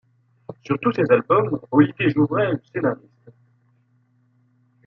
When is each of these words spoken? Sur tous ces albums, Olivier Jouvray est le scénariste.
Sur 0.63 0.79
tous 0.79 0.93
ces 0.93 1.03
albums, 1.11 1.59
Olivier 1.69 2.09
Jouvray 2.09 2.47
est 2.47 2.51
le 2.53 2.61
scénariste. 2.73 3.29